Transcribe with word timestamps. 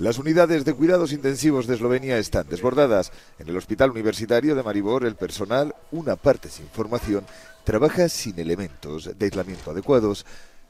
Las 0.00 0.16
unidades 0.16 0.64
de 0.64 0.72
cuidados 0.72 1.12
intensivos 1.12 1.66
de 1.66 1.74
Eslovenia 1.74 2.16
están 2.16 2.48
desbordadas. 2.48 3.12
En 3.38 3.50
el 3.50 3.56
Hospital 3.58 3.90
Universitario 3.90 4.54
de 4.54 4.62
Maribor, 4.62 5.04
el 5.04 5.14
personal, 5.14 5.74
una 5.92 6.16
parte 6.16 6.48
sin 6.48 6.66
formación, 6.68 7.26
trabaja 7.64 8.08
sin 8.08 8.38
elementos 8.38 9.10
de 9.18 9.24
aislamiento 9.26 9.70
adecuados. 9.70 10.24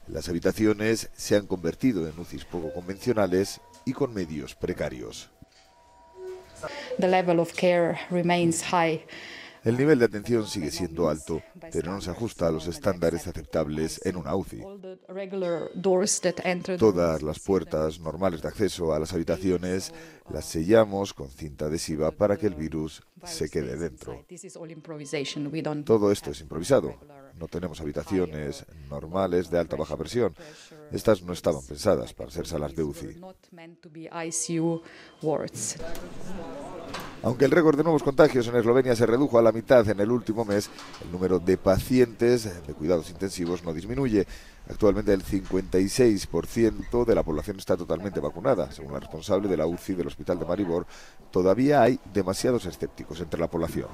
Las 0.09 0.27
habitaciones 0.27 1.09
se 1.15 1.37
han 1.37 1.47
convertido 1.47 2.09
en 2.09 2.19
UCIs 2.19 2.43
poco 2.43 2.73
convencionales 2.73 3.61
y 3.85 3.93
con 3.93 4.13
medios 4.13 4.53
precarios. 4.53 5.29
The 6.99 7.07
level 7.07 7.39
of 7.39 7.53
care 7.53 8.01
remains 8.09 8.61
high. 8.63 9.01
El 9.63 9.77
nivel 9.77 9.99
de 9.99 10.05
atención 10.05 10.47
sigue 10.47 10.71
siendo 10.71 11.07
alto, 11.07 11.41
pero 11.71 11.91
no 11.91 12.01
se 12.01 12.09
ajusta 12.09 12.47
a 12.47 12.51
los 12.51 12.65
estándares 12.67 13.27
aceptables 13.27 14.01
en 14.05 14.15
una 14.15 14.35
UCI. 14.35 14.63
Todas 16.79 17.21
las 17.21 17.39
puertas 17.39 17.99
normales 17.99 18.41
de 18.41 18.47
acceso 18.47 18.93
a 18.93 18.99
las 18.99 19.13
habitaciones 19.13 19.93
las 20.31 20.45
sellamos 20.45 21.13
con 21.13 21.29
cinta 21.29 21.65
adhesiva 21.65 22.09
para 22.09 22.37
que 22.37 22.47
el 22.47 22.55
virus 22.55 23.03
se 23.23 23.49
quede 23.49 23.77
dentro. 23.77 24.25
Todo 25.85 26.11
esto 26.11 26.31
es 26.31 26.41
improvisado. 26.41 26.95
No 27.37 27.47
tenemos 27.47 27.81
habitaciones 27.81 28.65
normales 28.89 29.51
de 29.51 29.59
alta 29.59 29.75
baja 29.75 29.95
presión. 29.95 30.35
Estas 30.91 31.21
no 31.21 31.33
estaban 31.33 31.63
pensadas 31.67 32.13
para 32.13 32.31
ser 32.31 32.47
salas 32.47 32.75
de 32.75 32.83
UCI. 32.83 33.21
Aunque 37.23 37.45
el 37.45 37.51
récord 37.51 37.77
de 37.77 37.83
nuevos 37.83 38.01
contagios 38.01 38.47
en 38.47 38.55
Eslovenia 38.55 38.95
se 38.95 39.05
redujo 39.05 39.37
a 39.37 39.43
la 39.43 39.51
mitad 39.51 39.87
en 39.87 39.99
el 39.99 40.09
último 40.09 40.43
mes, 40.43 40.71
el 41.03 41.11
número 41.11 41.37
de 41.37 41.55
pacientes 41.55 42.65
de 42.65 42.73
cuidados 42.73 43.11
intensivos 43.11 43.63
no 43.63 43.73
disminuye. 43.73 44.25
Actualmente 44.67 45.13
el 45.13 45.23
56% 45.23 47.05
de 47.05 47.15
la 47.15 47.21
población 47.21 47.59
está 47.59 47.77
totalmente 47.77 48.19
vacunada. 48.19 48.71
Según 48.71 48.93
la 48.93 48.99
responsable 48.99 49.47
de 49.47 49.57
la 49.57 49.67
UCI 49.67 49.93
del 49.93 50.07
Hospital 50.07 50.39
de 50.39 50.45
Maribor, 50.45 50.87
todavía 51.29 51.83
hay 51.83 51.99
demasiados 52.11 52.65
escépticos 52.65 53.21
entre 53.21 53.39
la 53.39 53.49
población. 53.49 53.87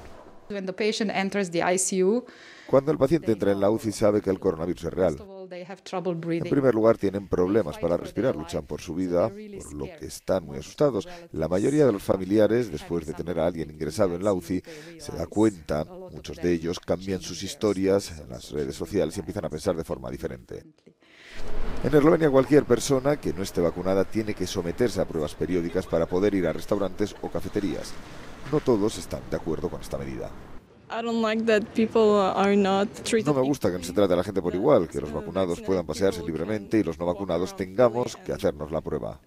Cuando 2.66 2.92
el 2.92 2.96
paciente 2.96 3.32
entra 3.32 3.52
en 3.52 3.60
la 3.60 3.70
UCI 3.70 3.92
sabe 3.92 4.22
que 4.22 4.30
el 4.30 4.40
coronavirus 4.40 4.84
es 4.84 4.92
real. 4.94 5.16
En 5.50 6.50
primer 6.50 6.74
lugar, 6.74 6.98
tienen 6.98 7.28
problemas 7.28 7.78
para 7.78 7.96
respirar, 7.96 8.36
luchan 8.36 8.66
por 8.66 8.80
su 8.80 8.94
vida, 8.94 9.28
por 9.28 9.74
lo 9.74 9.84
que 9.98 10.06
están 10.06 10.44
muy 10.44 10.58
asustados. 10.58 11.08
La 11.32 11.48
mayoría 11.48 11.86
de 11.86 11.92
los 11.92 12.02
familiares, 12.02 12.70
después 12.70 13.06
de 13.06 13.14
tener 13.14 13.38
a 13.38 13.46
alguien 13.46 13.70
ingresado 13.70 14.14
en 14.14 14.24
la 14.24 14.32
UCI, 14.32 14.62
se 14.98 15.12
da 15.12 15.26
cuenta, 15.26 15.84
muchos 15.84 16.36
de 16.36 16.52
ellos 16.52 16.80
cambian 16.80 17.20
sus 17.20 17.42
historias 17.42 18.18
en 18.18 18.28
las 18.28 18.50
redes 18.50 18.74
sociales 18.74 19.16
y 19.16 19.20
empiezan 19.20 19.44
a 19.44 19.50
pensar 19.50 19.76
de 19.76 19.84
forma 19.84 20.10
diferente. 20.10 20.64
En 21.84 21.94
Eslovenia 21.94 22.30
cualquier 22.30 22.64
persona 22.64 23.20
que 23.20 23.32
no 23.32 23.42
esté 23.42 23.60
vacunada 23.60 24.04
tiene 24.04 24.34
que 24.34 24.46
someterse 24.46 25.00
a 25.00 25.06
pruebas 25.06 25.34
periódicas 25.34 25.86
para 25.86 26.06
poder 26.06 26.34
ir 26.34 26.46
a 26.46 26.52
restaurantes 26.52 27.14
o 27.22 27.30
cafeterías. 27.30 27.92
No 28.50 28.60
todos 28.60 28.98
están 28.98 29.22
de 29.30 29.36
acuerdo 29.36 29.68
con 29.68 29.80
esta 29.80 29.96
medida. 29.98 30.30
No 33.32 33.34
me 33.34 33.46
gusta 33.46 33.70
que 33.70 33.78
no 33.78 33.84
se 33.84 33.92
trate 33.92 34.14
a 34.14 34.16
la 34.16 34.24
gente 34.24 34.40
por 34.40 34.54
igual, 34.54 34.88
que 34.88 35.00
los 35.00 35.12
vacunados 35.12 35.60
puedan 35.60 35.86
pasearse 35.86 36.22
libremente 36.22 36.78
y 36.78 36.82
los 36.82 36.98
no 36.98 37.06
vacunados 37.06 37.56
tengamos 37.56 38.16
que 38.16 38.32
hacernos 38.32 38.70
la 38.70 38.80
prueba. 38.80 39.20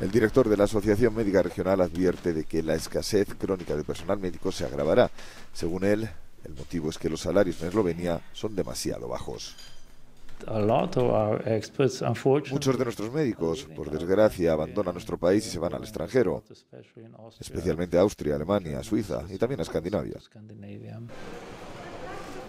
El 0.00 0.10
director 0.10 0.48
de 0.48 0.56
la 0.56 0.64
Asociación 0.64 1.14
Médica 1.14 1.42
Regional 1.42 1.80
advierte 1.80 2.34
de 2.34 2.44
que 2.44 2.62
la 2.62 2.74
escasez 2.74 3.34
crónica 3.34 3.74
de 3.74 3.82
personal 3.82 4.18
médico 4.18 4.52
se 4.52 4.66
agravará. 4.66 5.10
Según 5.54 5.84
él, 5.84 6.08
el 6.44 6.54
motivo 6.54 6.90
es 6.90 6.98
que 6.98 7.08
los 7.08 7.22
salarios 7.22 7.60
en 7.62 7.68
Eslovenia 7.68 8.20
son 8.32 8.54
demasiado 8.54 9.08
bajos. 9.08 9.56
Muchos 12.52 12.78
de 12.78 12.84
nuestros 12.84 13.12
médicos, 13.12 13.64
por 13.74 13.90
desgracia, 13.90 14.52
abandonan 14.52 14.94
nuestro 14.94 15.18
país 15.18 15.46
y 15.46 15.50
se 15.50 15.58
van 15.58 15.74
al 15.74 15.82
extranjero, 15.82 16.42
especialmente 17.40 17.98
a 17.98 18.02
Austria, 18.02 18.36
Alemania, 18.36 18.82
Suiza 18.82 19.22
y 19.28 19.38
también 19.38 19.60
a 19.60 19.62
Escandinavia. 19.62 20.20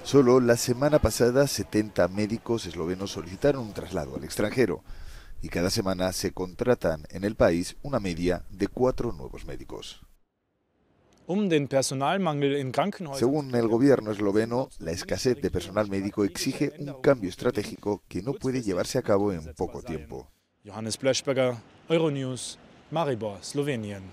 Solo 0.03 0.39
la 0.39 0.55
semana 0.55 0.99
pasada 0.99 1.47
70 1.47 2.07
médicos 2.07 2.65
eslovenos 2.65 3.11
solicitaron 3.11 3.63
un 3.63 3.73
traslado 3.73 4.15
al 4.15 4.23
extranjero 4.23 4.83
y 5.41 5.49
cada 5.49 5.69
semana 5.69 6.13
se 6.13 6.31
contratan 6.31 7.03
en 7.09 7.23
el 7.23 7.35
país 7.35 7.75
una 7.83 7.99
media 7.99 8.43
de 8.49 8.67
cuatro 8.67 9.11
nuevos 9.11 9.45
médicos. 9.45 10.06
Según 13.13 13.53
el 13.53 13.67
gobierno 13.67 14.11
esloveno, 14.11 14.69
la 14.79 14.91
escasez 14.91 15.41
de 15.41 15.51
personal 15.51 15.89
médico 15.89 16.23
exige 16.23 16.71
un 16.79 17.01
cambio 17.01 17.29
estratégico 17.29 18.01
que 18.07 18.21
no 18.21 18.33
puede 18.33 18.61
llevarse 18.61 18.97
a 18.97 19.01
cabo 19.01 19.33
en 19.33 19.53
poco 19.53 19.81
tiempo. 19.81 20.29
Johannes 20.65 20.97
Blechberger, 20.97 21.55
Euronews, 21.89 22.57
Maribor, 22.91 23.43
Slowenien. 23.43 24.03